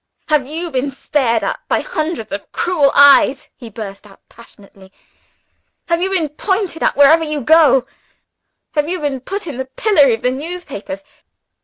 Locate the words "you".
0.47-0.71, 6.01-6.09, 7.23-7.41, 8.89-8.99